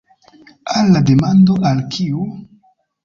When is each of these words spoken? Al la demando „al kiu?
Al 0.77 0.89
la 0.95 1.03
demando 1.09 1.59
„al 1.73 1.83
kiu? 1.97 2.25